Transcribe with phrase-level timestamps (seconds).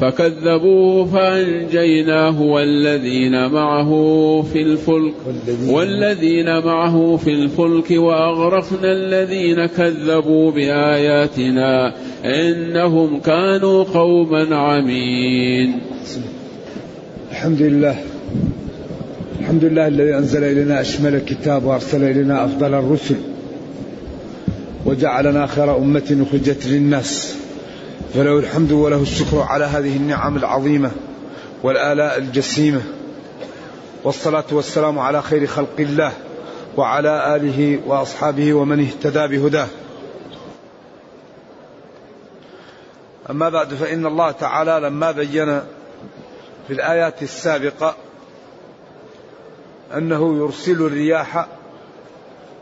[0.00, 3.90] فكذبوه فأنجيناه والذين معه
[4.52, 5.14] في الفلك
[5.66, 15.80] والذين معه في الفلك وأغرقنا الذين كذبوا بآياتنا إنهم كانوا قوما عمين.
[17.30, 17.96] الحمد لله.
[19.40, 23.16] الحمد لله الذي أنزل إلينا أشمل الكتاب وأرسل إلينا أفضل الرسل
[24.86, 27.37] وجعلنا خير أمة أخرجت للناس.
[28.18, 30.90] فله الحمد وله الشكر على هذه النعم العظيمة
[31.62, 32.82] والآلاء الجسيمة.
[34.04, 36.12] والصلاة والسلام على خير خلق الله
[36.76, 39.66] وعلى آله وأصحابه ومن اهتدى بهداه.
[43.30, 45.60] أما بعد فإن الله تعالى لما بين
[46.66, 47.96] في الآيات السابقة
[49.96, 51.46] أنه يرسل الرياح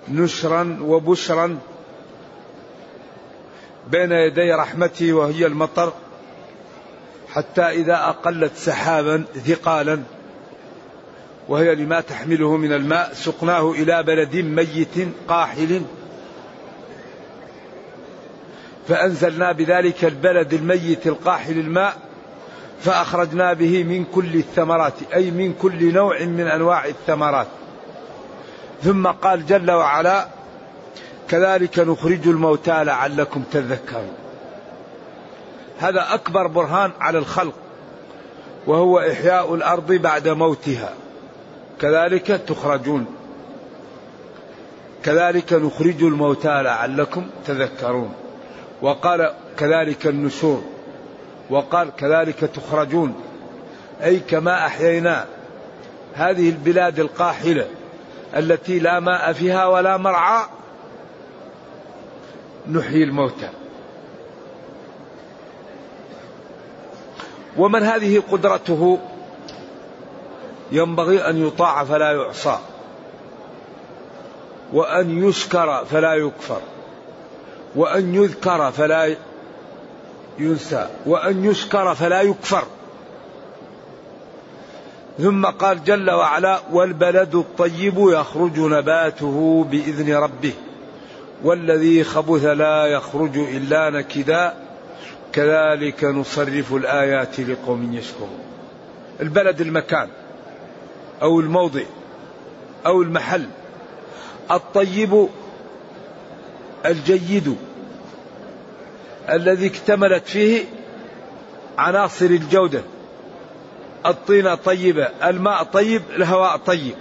[0.09, 1.59] نشرا وبشرا
[3.91, 5.93] بين يدي رحمته وهي المطر
[7.33, 10.03] حتى إذا أقلت سحابا ثقالا
[11.49, 15.83] وهي لما تحمله من الماء سقناه إلى بلد ميت قاحل.
[18.89, 21.97] فأنزلنا بذلك البلد الميت القاحل الماء
[22.81, 27.47] فأخرجنا به من كل الثمرات أي من كل نوع من أنواع الثمرات.
[28.83, 30.29] ثم قال جل وعلا
[31.31, 34.15] كذلك نخرج الموتى لعلكم تذكرون.
[35.79, 37.55] هذا أكبر برهان على الخلق
[38.67, 40.93] وهو إحياء الأرض بعد موتها.
[41.81, 43.07] كذلك تخرجون.
[45.05, 48.15] كذلك نخرج الموتى لعلكم تذكرون.
[48.83, 50.63] وقال كذلك النشور
[51.51, 53.15] وقال كذلك تخرجون.
[54.05, 55.25] أي كما أحيينا
[56.15, 57.67] هذه البلاد القاحلة
[58.37, 60.47] التي لا ماء فيها ولا مرعى
[62.71, 63.49] نحيي الموتى.
[67.57, 68.99] ومن هذه قدرته؟
[70.73, 72.59] ينبغي أن يطاع فلا يعصى.
[74.73, 76.61] وأن يشكر فلا يكفر.
[77.77, 79.17] وأن يذكر فلا
[80.39, 80.89] ينسى.
[81.07, 82.65] وأن يشكر فلا يكفر.
[85.19, 90.53] ثم قال جل وعلا والبلد الطيب يخرج نباته بإذن ربه.
[91.47, 94.55] والذي خبث لا يخرج إلا نكدا.
[95.33, 98.39] كذلك نصرف الآيات لقوم يشكرون.
[99.21, 100.09] البلد المكان
[101.23, 101.83] أو الموضع
[102.87, 103.47] أو المحل
[104.51, 105.29] الطيب
[106.87, 107.57] الجيد
[109.31, 110.65] الذي اكتملت فيه
[111.79, 112.83] عناصر الجودة.
[114.07, 116.95] الطينة طيبة الماء طيب الهواء طيب.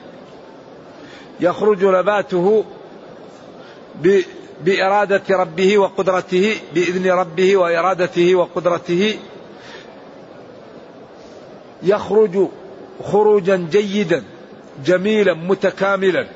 [1.40, 2.66] يخرج نباته
[4.64, 9.20] بإرادة ربه وقدرته بإذن ربه وإرادته وقدرته
[11.84, 12.48] يخرج
[13.04, 14.24] خروجا جيدا
[14.86, 16.28] جميلا متكاملا.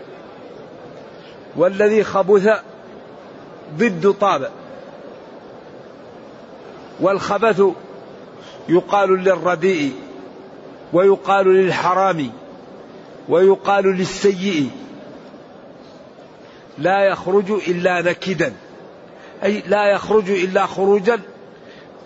[1.55, 2.49] والذي خبث
[3.77, 4.51] ضد طاب
[6.99, 7.61] والخبث
[8.69, 9.93] يقال للرديء
[10.93, 12.29] ويقال للحرام
[13.29, 14.69] ويقال للسيء.
[16.79, 18.53] لا يخرج إلا نكدا.
[19.43, 21.19] أي لا يخرج إلا خروجا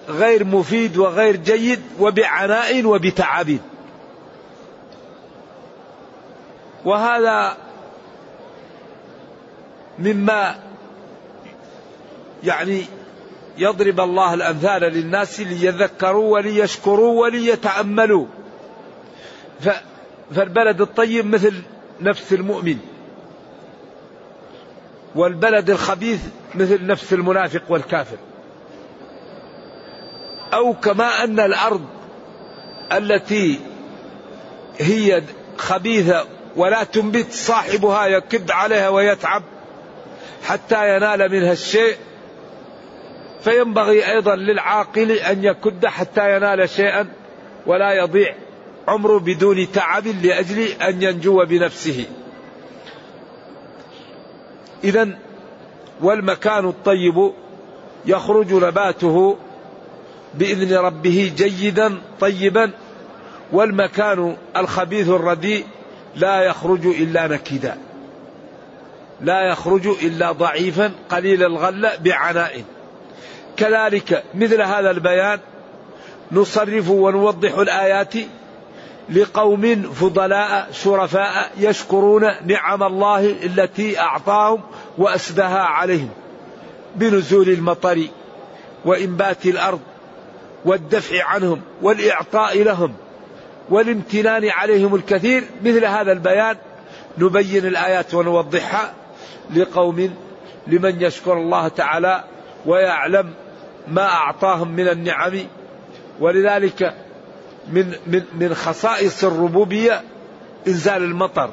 [0.10, 3.58] غير مفيد وغير جيد وبعناء وبتعب.
[6.86, 7.58] وهذا
[10.00, 10.56] مما
[12.44, 12.86] يعني
[13.58, 18.26] يضرب الله الأمثال للناس ليذكروا وليشكروا وليتأملوا.
[20.36, 21.54] فالبلد الطيب مثل
[22.02, 22.93] نفس المؤمن.
[25.16, 26.20] والبلد الخبيث
[26.56, 28.18] مثل نفس المنافق والكافر.
[30.54, 31.86] أو كما أن الأرض
[32.92, 33.60] التي
[34.78, 35.22] هي
[35.58, 36.26] خبيثة
[36.56, 39.44] ولا تنبت صاحبها يكد عليها ويتعب
[40.44, 41.96] حتى ينال منها الشيء
[43.44, 47.08] فينبغي أيضا للعاقل أن يكد حتى ينال شيئا
[47.66, 48.36] ولا يضيع
[48.88, 52.06] عمره بدون تعب لأجل أن ينجو بنفسه.
[54.84, 55.10] إذا
[56.02, 57.32] والمكان الطيب
[58.06, 59.38] يخرج نباته
[60.34, 62.72] بإذن ربه جيدا طيبا
[63.52, 65.66] والمكان الخبيث الرديء
[66.16, 67.78] لا يخرج إلا نكدا
[69.22, 72.64] لا يخرج إلا ضعيفا قليل الغلة بعناء.
[73.58, 75.40] كذلك مثل هذا البيان
[76.32, 78.14] نصرف ونوضح الآيات
[79.10, 84.62] لقوم فضلاء شرفاء يشكرون نعم الله التي أعطاهم
[84.98, 86.10] وأسدها عليهم
[86.96, 88.08] بنزول المطر
[88.86, 89.80] وإنبات الأرض
[90.66, 92.94] والدفع عنهم والإعطاء لهم
[93.70, 95.44] والامتنان عليهم الكثير.
[95.64, 96.56] مثل هذا البيان
[97.18, 98.94] نبين الآيات ونوضحها
[99.56, 100.16] لقوم
[100.68, 102.24] لمن يشكر الله تعالى
[102.66, 103.34] ويعلم
[103.88, 105.40] ما أعطاهم من النعم.
[106.20, 106.94] ولذلك
[107.72, 110.02] من من من خصائص الربوبية
[110.68, 111.50] إنزال المطر.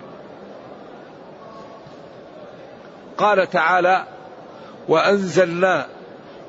[3.18, 4.04] قال تعالى
[4.88, 5.86] وأنزلنا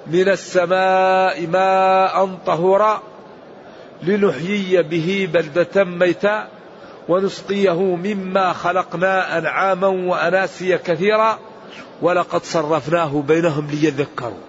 [0.07, 3.01] من السماء ماء طهورا
[4.03, 6.47] لنحيي به بلدة ميتا
[7.09, 11.39] ونسقيه مما خلقنا أنعاما وأناسيا كثيرا
[12.01, 14.41] ولقد صرفناه بينهم ليذكروا.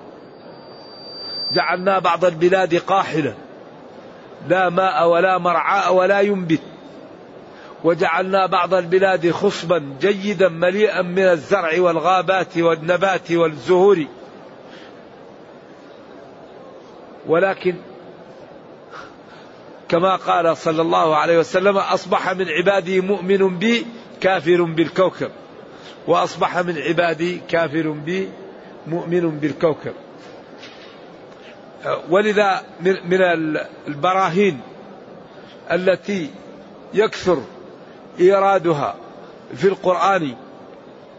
[1.54, 3.34] جعلنا بعض البلاد قاحلة
[4.48, 6.60] لا ماء ولا مرعاء ولا ينبت.
[7.84, 14.06] وجعلنا بعض البلاد خصبا جيدا مليئا من الزرع والغابات والنبات والزهور.
[17.26, 17.74] ولكن
[19.88, 23.86] كما قال صلى الله عليه وسلم أصبح من عبادي مؤمن بي
[24.20, 25.30] كافر بالكوكب.
[26.06, 28.28] وأصبح من عبادي كافر بي
[28.86, 29.92] مؤمن بالكوكب.
[32.10, 33.22] ولذا من
[33.88, 34.60] البراهين
[35.72, 36.30] التي
[36.94, 37.42] يكثر
[38.20, 38.96] إيرادها
[39.54, 40.34] في القرآن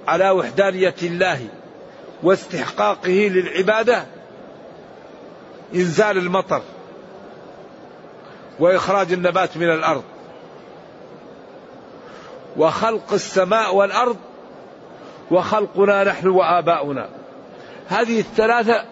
[0.07, 1.47] على وحدانية الله
[2.23, 4.05] واستحقاقه للعبادة
[5.75, 6.61] إنزال المطر
[8.59, 10.03] وإخراج النبات من الأرض
[12.57, 14.17] وخلق السماء والأرض
[15.31, 17.09] وخلقنا نحن وآباؤنا.
[17.87, 18.85] هذه الثلاثة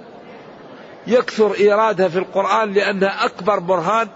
[1.07, 4.07] يكثر إيرادها في القرآن لأنها أكبر برهان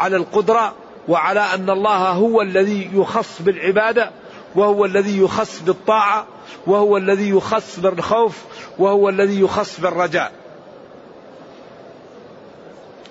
[0.00, 0.74] على القدرة
[1.08, 4.10] وعلى أن الله هو الذي يخص بالعبادة
[4.54, 6.26] وهو الذي يخص بالطاعة
[6.66, 8.44] وهو الذي يخص بالخوف
[8.78, 10.32] وهو الذي يخص بالرجاء.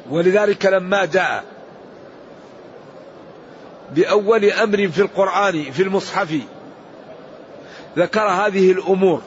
[0.10, 1.44] ولذلك لما جاء
[3.92, 6.36] بأول أمر في القرآن في المصحف
[7.98, 9.22] ذكر هذه الأمور.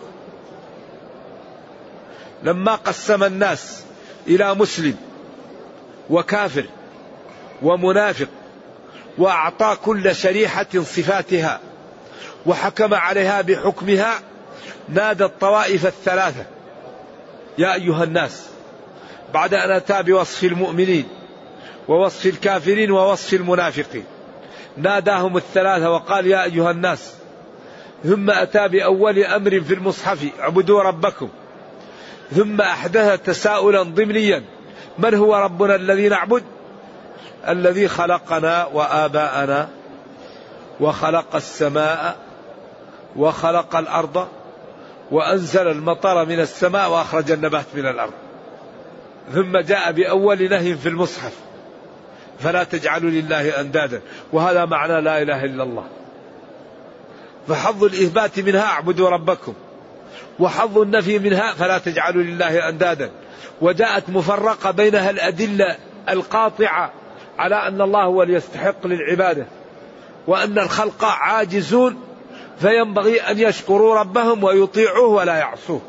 [2.44, 3.82] لما قسم الناس
[4.26, 4.96] إلى مسلم
[6.10, 6.64] وكافر
[7.62, 8.28] ومنافق
[9.18, 11.60] وأعطى كل شريحة صفاتها
[12.46, 14.20] وحكم عليها بحكمها
[14.88, 16.44] نادى الطوائف الثلاثة.
[17.58, 18.46] يا أيها الناس
[19.34, 21.08] بعد أن أتى بوصف المؤمنين
[21.88, 24.04] ووصف الكافرين ووصف المنافقين
[24.76, 27.14] ناداهم الثلاثة وقال يا أيها الناس
[28.04, 31.28] ثم أتى بأول أمر في المصحف اعبدوا ربكم
[32.32, 34.42] ثم أحدث تساؤلا ضمنيا.
[34.98, 36.42] من هو ربنا الذي نعبد؟
[37.48, 39.68] الذي خلقنا وآباءنا
[40.80, 42.16] وخلق السماء
[43.16, 44.28] وخلق الأرض
[45.10, 48.12] وأنزل المطر من السماء وأخرج النبات من الأرض.
[49.34, 51.32] ثم جاء بأول نهي في المصحف.
[52.38, 54.00] فلا تجعلوا لله أندادا.
[54.32, 55.84] وهذا معنى لا إله إلا الله.
[57.48, 59.54] فحظ الإثبات منها اعبدوا ربكم.
[60.40, 63.10] وحظ النفي منها فلا تجعلوا لله أندادا.
[63.60, 65.76] وجاءت مفرقة بينها الأدلة
[66.08, 66.92] القاطعة
[67.38, 69.46] على أن الله هو ليستحق للعبادة
[70.26, 71.96] وأن الخلق عاجزون
[72.58, 75.80] فينبغي أن يشكروا ربهم ويطيعوه ولا يعصوه.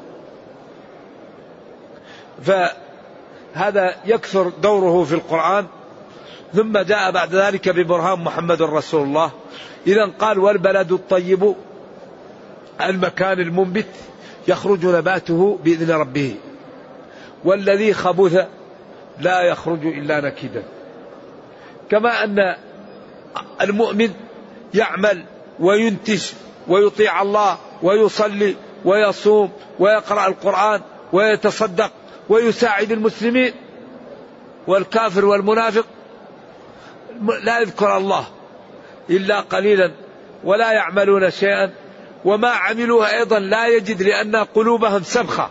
[2.43, 5.65] فهذا يكثر دوره في القرآن.
[6.53, 9.31] ثم جاء بعد ذلك ببرهان محمد رسول الله.
[9.87, 11.55] إذا قال والبلد الطيب
[12.81, 13.85] المكان المنبت.
[14.47, 16.35] يخرج نباته بإذن ربه.
[17.43, 18.47] والذي خبث
[19.19, 20.63] لا يخرج إلا نكدا.
[21.91, 22.55] كما أن
[23.61, 24.09] المؤمن
[24.73, 25.25] يعمل
[25.59, 26.23] وينتج
[26.67, 30.81] ويطيع الله ويصلي ويصوم ويقرأ القرآن
[31.13, 31.91] ويتصدق
[32.29, 33.53] ويساعد المسلمين.
[34.67, 35.85] والكافر والمنافق
[37.43, 38.25] لا يذكر الله
[39.09, 39.91] إلا قليلا
[40.43, 41.73] ولا يعملون شيئا
[42.25, 45.49] وما عملوه أيضا لا يجد لأن قلوبهم سبخة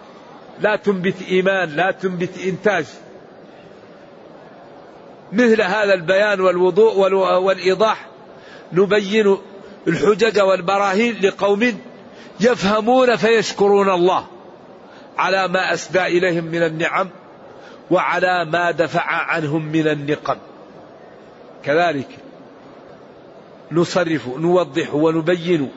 [0.60, 2.86] لا تنبت إيمان لا تنبت إنتاج.
[5.32, 8.06] مثل هذا البيان والوضوء والإيضاح
[8.72, 9.38] نبين
[9.88, 11.78] الحجج والبراهين لقوم
[12.40, 14.26] يفهمون فيشكرون الله
[15.18, 17.08] على ما أسدى إليهم من النعم
[17.90, 20.36] وعلى ما دفع عنهم من النقم.
[21.64, 22.08] كذلك
[23.72, 25.70] نصرف نوضح ونبين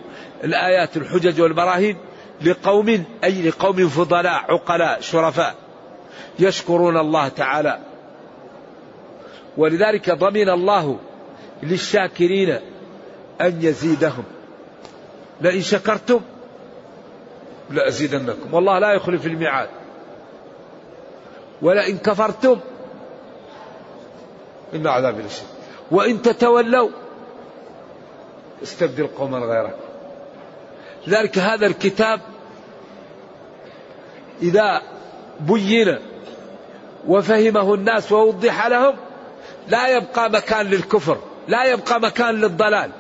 [0.43, 1.97] الآيات الحجج والبراهين
[2.41, 5.55] لقوم أي لقوم فضلاء عقلاء شرفاء
[6.39, 7.79] يشكرون الله تعالى.
[9.57, 10.99] ولذلك ضمن الله
[11.63, 12.49] للشاكرين
[13.41, 14.23] أن يزيدهم.
[15.41, 16.21] لئن شكرتم
[17.69, 18.53] لأزيدنكم.
[18.53, 19.69] والله لا يخلف الميعاد.
[21.61, 22.59] ولئن كفرتم
[24.73, 25.47] إن عذابي لشديد.
[25.91, 26.89] وإن تتولوا
[28.63, 29.86] استبدل قوما غيركم
[31.07, 32.19] لذلك هذا الكتاب
[34.41, 34.81] إذا
[35.39, 35.97] بين
[37.07, 38.95] وفهمه الناس ووضح لهم
[39.67, 42.91] لا يبقى مكان للكفر لا يبقى مكان للضلال.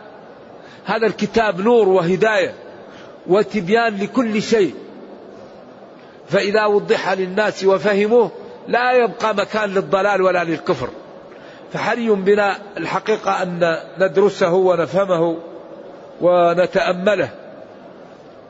[0.85, 2.53] هذا الكتاب نور وهداية
[3.27, 4.75] وتبيان لكل شيء.
[6.29, 8.31] فإذا وضح للناس وفهموه
[8.67, 10.89] لا يبقى مكان للضلال ولا للكفر.
[11.73, 15.37] فحري بنا الحقيقة أن ندرسه ونفهمه
[16.21, 17.29] ونتأمله.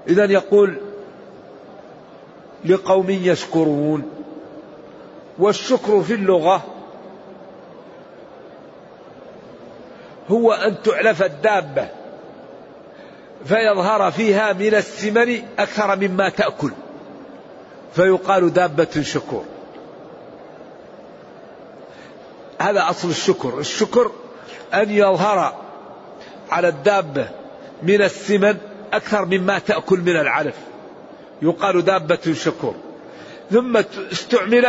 [0.07, 0.77] إذا يقول
[2.65, 4.03] لقوم يشكرون
[5.39, 6.63] والشكر في اللغة
[10.29, 11.87] هو أن تعلف الدابة
[13.45, 16.71] فيظهر فيها من السمن أكثر مما تأكل
[17.93, 19.45] فيقال دابة شكور
[22.61, 23.59] هذا أصل الشكر.
[23.59, 24.11] الشكر
[24.73, 25.53] أن يظهر
[26.49, 27.29] على الدابة
[27.83, 28.57] من السمن
[28.93, 30.55] أكثر مما تأكل من العلف.
[31.41, 32.75] يقال دابة شكور.
[33.51, 33.77] ثم
[34.11, 34.65] استعمل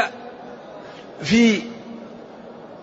[1.22, 1.62] في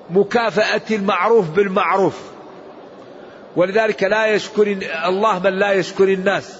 [0.09, 2.21] مكافأة المعروف بالمعروف.
[3.55, 6.59] ولذلك لا يشكر الله من لا يشكر الناس.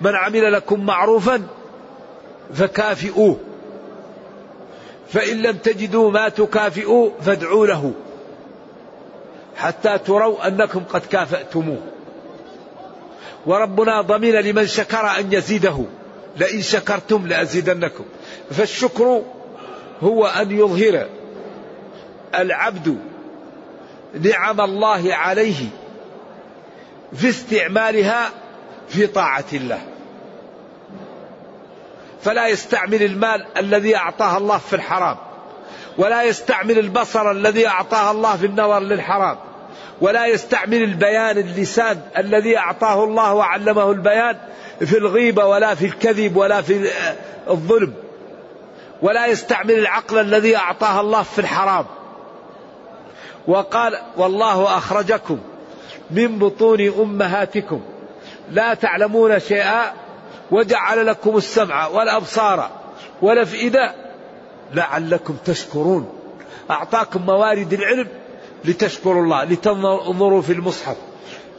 [0.00, 1.42] من عمل لكم معروفا
[2.54, 3.36] فكافئوه.
[5.08, 7.92] فإن لم تجدوا ما تكافئوا فادعوا له.
[9.56, 11.97] حتى تروا أنكم قد كافأتموه.
[13.46, 15.84] وربنا ضمن لمن شكر أن يزيده.
[16.36, 18.04] لئن شكرتم لأزيدنكم.
[18.50, 19.22] فالشكر
[20.02, 21.06] هو أن يظهر
[22.34, 22.98] العبد
[24.20, 25.66] نعم الله عليه
[27.12, 28.30] في استعمالها
[28.88, 29.80] في طاعة الله.
[32.22, 35.16] فلا يستعمل المال الذي أعطاه الله في الحرام
[35.98, 39.36] ولا يستعمل البصر الذي أعطاه الله في النظر للحرام.
[40.00, 44.36] ولا يستعمل البيان اللسان الذي أعطاه الله وعلمه البيان
[44.80, 46.90] في الغيبة ولا في الكذب ولا في
[47.50, 47.94] الظلم.
[49.02, 51.86] ولا يستعمل العقل الذي أعطاه الله في الحرام.
[53.46, 55.38] وقال والله أخرجكم
[56.10, 57.80] من بطون أمهاتكم.
[58.50, 59.92] لا تعلمون شيئا
[60.50, 62.70] وجعل لكم السمع والأبصار
[63.22, 63.94] والأفئدة
[64.74, 66.12] لعلكم تشكرون.
[66.70, 68.08] أعطاكم موارد العلم
[68.64, 70.96] لتشكروا الله لتنظروا في المصحف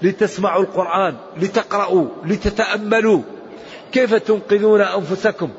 [0.01, 3.21] لتسمعوا القرآن لتقرأوا لتتأملوا.
[3.91, 5.49] كيف تنقذون أنفسكم؟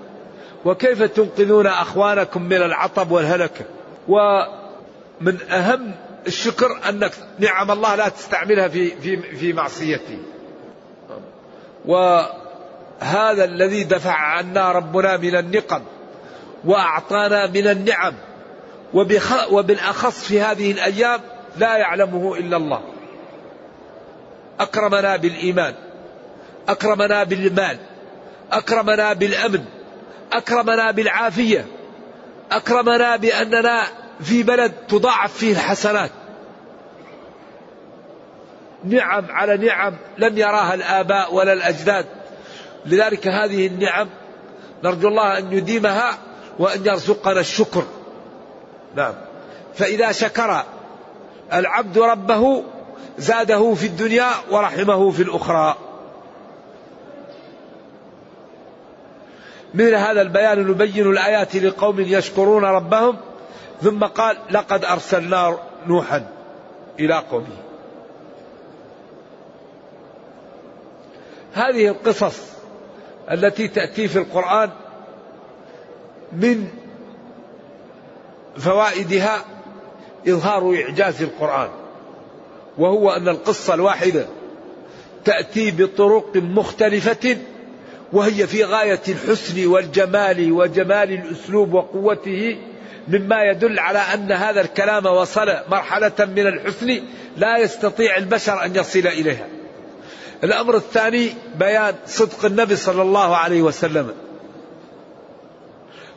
[0.65, 3.65] وكيف تنقذون أخوانكم من العطب والهلكه
[4.09, 5.93] ومن أهم
[6.27, 10.19] الشكر أنك نعم الله لا تستعملها في في في معصيته.
[11.87, 15.83] وهذا الذي دفع عنا ربنا من النقم
[16.65, 18.15] وأعطانا من النعم.
[19.51, 21.21] وبالأخص في هذه الأيام
[21.57, 22.83] لا يعلمه إلا الله.
[24.61, 25.75] أكرمنا بالإيمان
[26.69, 27.79] أكرمنا بالمال
[28.53, 29.65] أكرمنا بالأمن
[30.33, 31.67] أكرمنا بالعافية
[32.53, 33.83] أكرمنا بأننا
[34.21, 36.11] في بلد تضاعف فيه الحسنات.
[38.85, 42.07] نعم على نعم لم يراها الآباء ولا الأجداد.
[42.87, 44.09] لذلك هذه النعم
[44.85, 46.19] نرجو الله أن يديمها
[46.59, 47.85] وأن يرزقنا الشكر.
[48.97, 49.15] نعم.
[49.75, 50.65] فإذا شكر
[51.53, 52.65] العبد ربه
[53.19, 55.77] زاده في الدنيا ورحمه في الأخرى.
[59.75, 63.17] مثل هذا البيان نبين الآيات لقوم يشكرون ربهم
[63.83, 66.27] ثم قال لقد أرسلنا نوحا
[67.01, 67.57] إلى قومه.
[71.55, 72.51] هذه القصص
[73.31, 74.71] التي تأتي في القرآن
[76.33, 76.69] من
[78.59, 79.45] فوائدها
[80.29, 81.69] إظهار إعجاز القرآن
[82.79, 84.27] وهو أن القصة الواحدة
[85.25, 87.37] تأتي بطرق مختلفة
[88.13, 92.59] وهي في غاية الحسن والجمال وجمال الأسلوب وقوته
[93.09, 97.03] مما يدل على أن هذا الكلام وصل مرحلة من الحسن
[97.37, 99.47] لا يستطيع البشر أن يصل إليها.
[100.45, 104.11] الأمر الثاني بيان صدق النبي صلى الله عليه وسلم.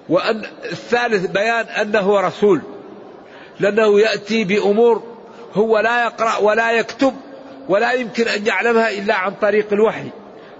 [0.10, 2.62] وأن الثالث بيان أنه رسول
[3.60, 5.04] لأنه يأتي بأمور
[5.54, 7.14] هو لا يقرأ ولا يكتب
[7.70, 10.08] ولا يمكن أن يعلمها إلا عن طريق الوحي.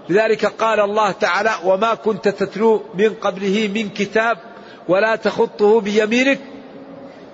[0.08, 4.38] لذلك قال الله تعالى وما كنت تتلو من قبله من كتاب
[4.88, 6.38] ولا تخطه بيمينك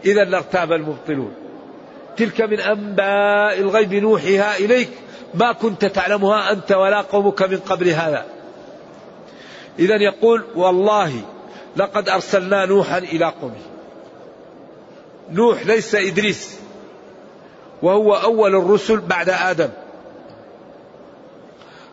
[0.05, 1.35] إذا لارتاب المبطلون.
[2.17, 4.89] تلك من أنباء الغيب نوحيها إليك.
[5.35, 8.25] ما كنت تعلمها أنت ولا قومك من قبل هذا.
[9.79, 11.13] إذا يقول والله
[11.81, 13.65] لقد أرسلنا نوحا إلى قومه.
[15.31, 16.61] نوح ليس إدريس
[17.83, 19.69] وهو أول الرسل بعد آدم.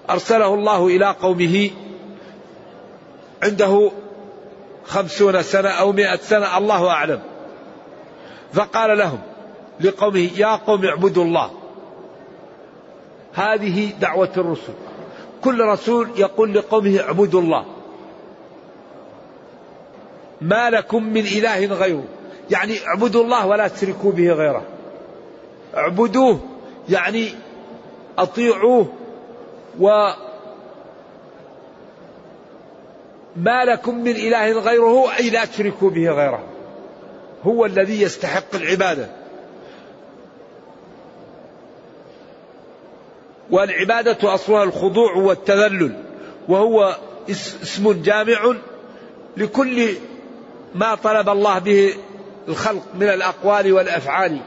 [0.10, 1.70] أرسله الله إلى قومه
[3.44, 3.92] عنده
[4.86, 7.20] خمسون سنة أو مئة سنة الله أعلم.
[8.54, 9.20] فقال لهم
[9.80, 11.52] لقومه يا قوم اعبدوا الله.
[13.34, 14.74] هذه دعوة الرسل.
[15.44, 17.66] كل رسول يقول لقومه اعبدوا الله.
[20.42, 22.04] ما لكم من إله غيره.
[22.52, 24.66] يعني اعبدوا الله ولا تشركوا به غيره.
[25.76, 26.40] اعبدوه
[26.90, 27.30] يعني
[28.18, 28.88] أطيعوه.
[29.80, 30.12] و
[33.36, 36.44] ما لكم من إله غيره أي لا تشركوا به غيره.
[37.44, 39.08] هو الذي يستحق العبادة.
[43.52, 46.04] والعبادة أصلها الخضوع والتذلل.
[46.50, 46.98] وهو
[47.30, 48.56] اسم جامع
[49.38, 49.90] لكل
[50.76, 51.94] ما طلب الله به
[52.48, 54.40] الخلق من الأقوال والأفعال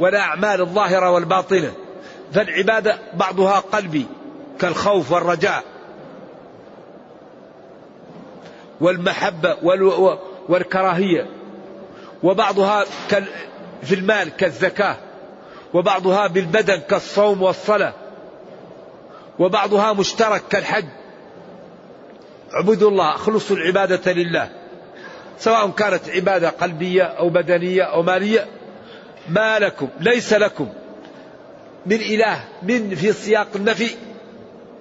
[0.00, 1.72] والأعمال الظاهرة والباطنة.
[2.32, 4.06] فالعبادة بعضها قلبي
[4.60, 5.64] كالخوف والرجاء
[8.80, 9.56] والمحبة
[10.48, 11.26] والكراهية
[12.22, 12.84] وبعضها
[13.82, 14.96] في المال كالزكاة
[15.74, 17.92] وبعضها بالبدن كالصوم والصلاة
[19.38, 20.84] وبعضها مشترك كالحج.
[22.54, 24.50] اعبدوا الله اخلصوا العبادة لله.
[25.38, 28.46] سواء كانت عبادة قلبية أو بدنية أو مالية
[29.28, 30.68] ما لكم ليس لكم.
[31.86, 33.90] من إله من في سياق النفي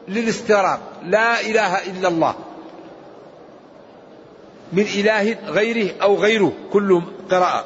[0.08, 0.80] للاستغراق.
[1.04, 2.36] لا إله إلا الله.
[4.74, 7.02] من إله غيره أو غيره كل
[7.32, 7.66] قراءة.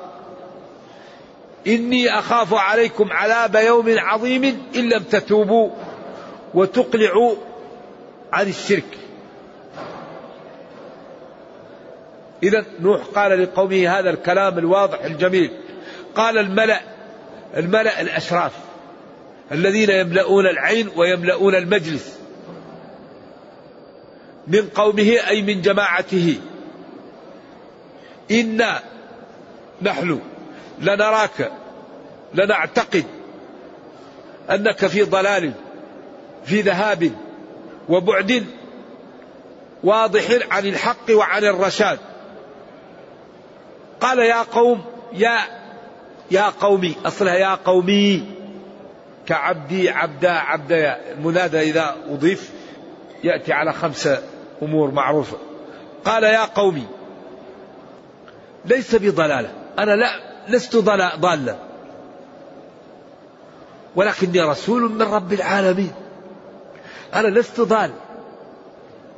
[1.67, 4.43] إني أخاف عليكم عذاب يوم عظيم
[4.75, 5.69] إن لم تتوبوا
[6.53, 7.35] وتقلعوا
[8.33, 8.97] عن الشرك.
[12.43, 15.51] إذا نوح قال لقومه هذا الكلام الواضح الجميل.
[16.15, 16.79] قال الملأ
[17.57, 18.51] الملأ الأشراف
[19.51, 22.19] الذين يملؤون العين ويملؤون المجلس.
[24.47, 26.37] من قومه أي من جماعته.
[28.31, 28.79] إنا
[29.81, 30.19] نحن
[30.81, 31.51] لنراك
[32.33, 33.05] لنعتقد
[34.49, 35.53] أنك في ضلال
[36.45, 37.11] في ذهاب
[37.89, 38.45] وبعد
[39.83, 41.99] واضح عن الحق وعن الرشاد.
[44.01, 44.81] قال يا قوم
[45.13, 45.37] يا
[46.31, 48.23] يا قومي أصلها يا قومي.
[49.25, 52.51] كعبدي عبدا عبدا المنادى إذا أضيف
[53.23, 54.23] يأتي على خمسة
[54.61, 55.37] أمور معروفة
[56.05, 56.87] قال يا قومي
[58.65, 60.09] ليس بضلالة أنا لا
[60.47, 61.55] لست ضالا.
[63.95, 65.91] ولكني رسول من رب العالمين.
[67.13, 67.91] أنا لست ضال.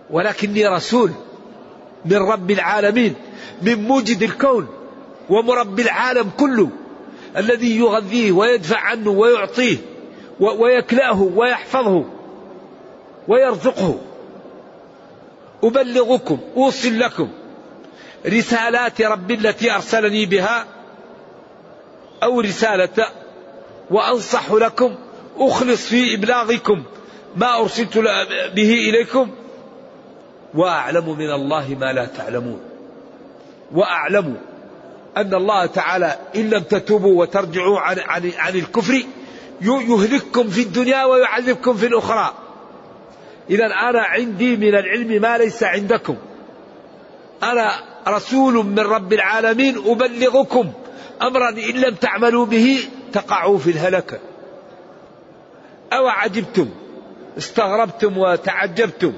[0.10, 1.12] ولكني رسول
[2.06, 3.15] من رب العالمين.
[3.62, 4.68] من موجد الكون
[5.30, 6.70] ومربي العالم كله
[7.38, 9.78] الذي يغذيه ويدفع عنه ويعطيه
[10.40, 12.06] ويكلأه ويحفظه
[13.28, 14.00] ويرزقه.
[15.64, 17.30] أبلغكم أوصل لكم
[18.26, 20.66] رسالات ربي التي أرسلني بها
[22.24, 23.08] أو رسالة
[23.92, 24.96] وأنصح لكم
[25.38, 26.84] أخلص في إبلاغكم
[27.36, 27.98] ما أرسلت
[28.56, 29.32] به إليكم
[30.54, 32.73] وأعلم من الله ما لا تعلمون.
[33.71, 34.38] وأعلم
[35.17, 39.04] أن الله تعالى إن لم تتوبوا وترجعوا عن, عن, عن الكفر
[39.62, 42.34] يهلككم في الدنيا ويعذبكم في الأخرى.
[43.49, 46.15] إذا أنا عندي من العلم ما ليس عندكم.
[47.43, 47.71] أنا
[48.08, 50.71] رسول من رب العالمين أبلغكم
[51.21, 52.80] أمرا إن لم تعملوا به
[53.13, 54.19] تقعوا في الهلكة.
[55.93, 56.69] أو عجبتم
[57.38, 59.13] استغربتم وتعجبتم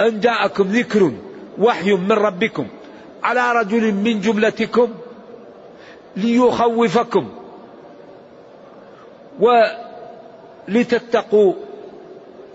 [0.00, 1.12] أن جاءكم ذكر
[1.58, 2.66] وحي من ربكم.
[3.22, 4.94] على رجل من جملتكم
[6.16, 7.28] ليخوفكم
[10.68, 11.54] ولتتقوا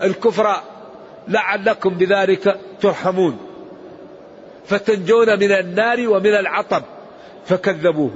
[0.02, 0.56] الكفر
[1.28, 3.38] لعلكم بذلك ترحمون.
[4.66, 6.84] فتنجون من النار ومن العطب
[7.46, 8.12] فكذبوه.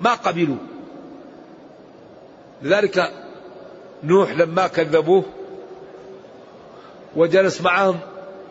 [0.00, 0.56] ما قبلوا.
[2.62, 3.12] لذلك
[4.04, 5.24] نوح لما كذبوه
[7.16, 7.98] وجلس معهم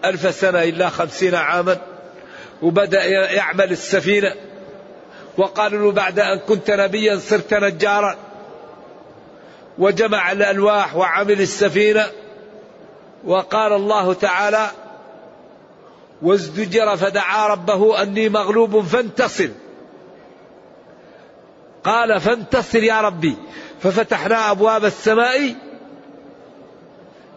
[0.05, 1.77] ألف سنة إلا خمسين عاما
[2.61, 4.35] وبدأ يعمل السفينة
[5.37, 8.17] وقالوا له بعد أن كنت نبيا صرت نجارا.
[9.77, 12.05] وجمع الألواح وعمل السفينة
[13.25, 14.67] وقال الله تعالى
[16.21, 19.49] وازدجر فدعا ربه أني مغلوب فانتصر.
[21.83, 23.35] قال فانتصر يا ربي.
[23.83, 25.55] ففتحنا أبواب السماء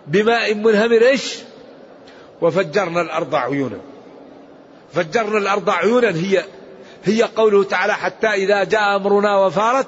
[0.06, 1.38] بماء منهمر إيش؟
[2.42, 3.78] وفجرنا الأرض عيونا.
[4.92, 6.08] فجرنا الأرض عيونا.
[6.10, 6.44] هي
[7.04, 9.86] هي قوله تعالى حتى إذا جاء أمرنا وفارت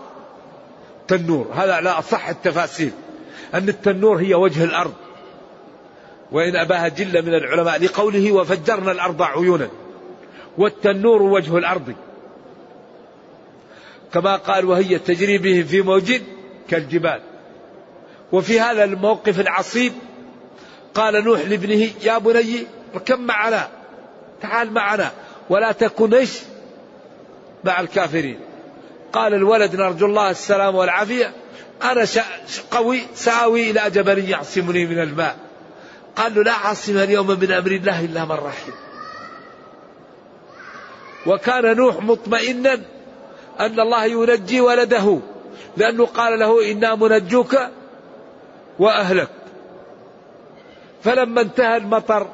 [1.09, 1.51] تنور.
[1.55, 2.90] هذا على أصح التفاسير
[3.55, 4.93] أن التنور هي وجه الأرض.
[6.33, 9.69] وإن أباها جلة من العلماء لقوله وفجرنا الأرض عيونا.
[10.59, 11.95] والتنور وجه الأرض.
[14.12, 16.12] كما قال وهي تجري بهم في موج
[16.69, 17.21] كالجبال.
[18.33, 19.93] وفي هذا الموقف العصيب
[20.94, 23.68] قال نوح لابنه يا بني اركب معنا
[24.42, 25.11] تعال معنا
[25.50, 26.38] ولا تكن إيش؟
[27.64, 28.40] مع الكافرين.
[29.12, 31.33] قال الولد نرجو الله السلام والعافية
[31.83, 32.07] أنا
[32.70, 35.37] قوي سآوي إلى جبل يعصمني من الماء.
[36.16, 38.72] قال له لا عاصم اليوم من أمر الله إلا من رحم.
[41.26, 42.74] وكان نوح مطمئنا
[43.61, 45.20] أن الله ينجي ولده
[45.76, 47.57] لأنه قال له إنا منجوك
[48.78, 49.43] وأهلك.
[51.05, 52.27] فلما انتهى المطر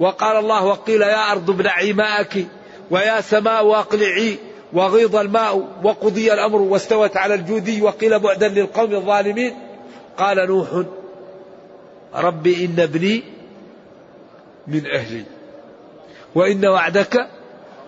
[0.00, 2.46] وقال الله وقيل يا أرض ابلعي ماءك
[2.90, 4.36] ويا سماء أقلعي
[4.72, 9.54] وغيض الماء وقضي الأمر واستوت على الجودي وقيل بعدا للقوم الظالمين.
[10.16, 10.68] قال نوح
[12.14, 13.22] ربي إن ابني
[14.66, 15.24] من أهلي
[16.34, 17.26] وإن وعدك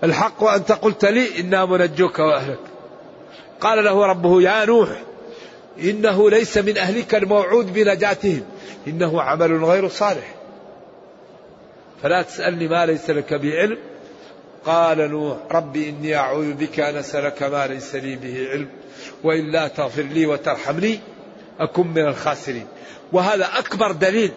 [0.04, 2.58] الحق وأنت قلت لي إنا منجوك وأهلك.
[3.60, 4.88] قال له ربه يا نوح
[5.82, 8.42] إنه ليس من أهلك الموعود بنجاتهم.
[8.86, 10.34] إنه عمل غير صالح.
[12.02, 13.78] فلا تسألني ما ليس لك بعلم.
[14.66, 18.68] قال نوح ربي إني أعوذ بك أن أسألك ما ليس لي به علم.
[19.24, 21.00] وإلا تغفر لي وترحمني
[21.60, 22.66] أكن من الخاسرين.
[23.12, 24.32] وهذا أكبر دليل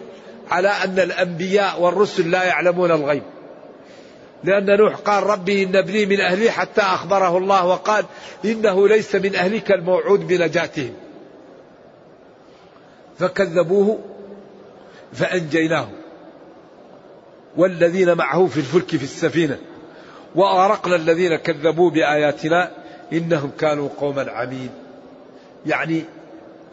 [0.50, 3.22] على أن الأنبياء والرسل لا يعلمون الغيب.
[4.44, 8.04] لأن نوح قال ربي إن ابني من أهلي حتى أخبره الله وقال
[8.44, 10.94] إنه ليس من أهلك الموعود بنجاتهم.
[13.18, 13.98] فكذبوه
[15.12, 15.88] فأنجيناه.
[17.56, 19.58] والذين معه في الفلك في السفينة.
[20.34, 22.70] وأغرقنا الذين كذبوا بآياتنا
[23.12, 24.70] إنهم كانوا قوما عمين.
[25.66, 26.04] يعني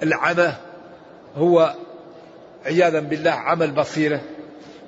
[0.04, 0.54] العمى
[1.38, 1.76] هو
[2.66, 4.22] عياذا بالله عمى البصيرة.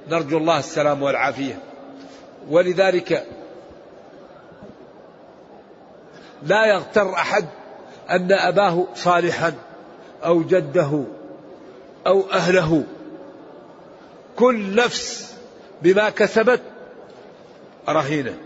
[0.09, 1.59] نرجو الله السلام والعافية.
[2.49, 3.25] ولذلك
[6.43, 7.45] لا يغتر أحد
[8.09, 9.53] أن أباه صالحا
[10.25, 11.03] أو جده
[12.07, 12.83] أو أهله.
[14.35, 15.35] كل نفس
[15.81, 16.61] بما كسبت
[17.89, 18.37] رهينة.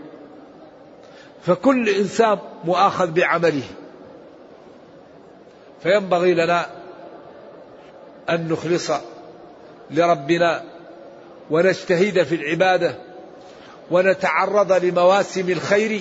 [1.42, 3.62] فكل إنسان مؤاخذ بعمله.
[5.82, 6.66] فينبغي لنا
[8.30, 8.90] أن نخلص
[9.90, 10.64] لربنا
[11.50, 12.94] ونجتهد في العبادة
[13.90, 16.00] ونتعرض لمواسم الخير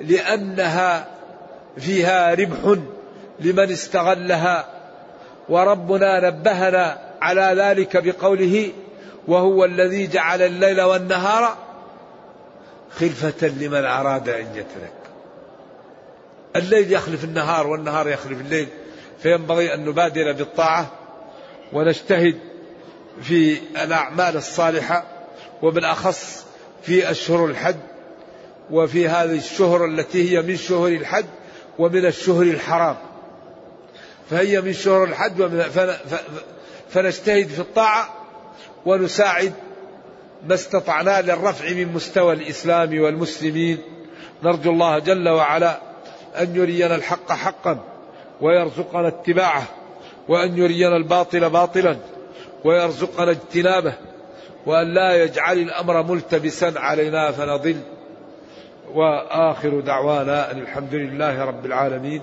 [0.00, 1.08] لأنها
[1.78, 2.78] فيها ربح
[3.40, 4.75] لمن استغلها
[5.48, 8.72] وربنا نبهنا على ذلك بقوله
[9.28, 11.56] وهو الذي جعل الليل والنهار
[13.00, 14.92] خلفة لمن أراد أن يترك.
[16.56, 18.68] الليل يخلف النهار والنهار يخلف الليل
[19.22, 20.90] فينبغي أن نبادر بالطاعة
[21.72, 22.38] ونجتهد
[23.22, 25.04] في الأعمال الصالحة
[25.62, 26.44] وبالأخص
[26.82, 27.76] في أشهر الحج
[28.70, 31.24] وفي هذه الشهر التي هي من شهور الحج
[31.78, 32.96] ومن الشهر الحرام.
[34.30, 35.42] فهي من شهور الحج
[36.88, 38.08] فنجتهد في الطاعة
[38.86, 39.52] ونساعد
[40.48, 43.78] ما استطعنا للرفع من مستوى الإسلام والمسلمين.
[44.42, 45.80] نرجو الله جل وعلا
[46.38, 47.84] أن يرينا الحق حقا
[48.40, 49.62] ويرزقنا اتباعه
[50.28, 51.96] وأن يرينا الباطل باطلا
[52.64, 53.94] ويرزقنا اجتنابه
[54.66, 57.80] وأن لا يجعل الأمر ملتبسا علينا فنضل.
[58.94, 62.22] وآخر دعوانا أن الحمد لله رب العالمين.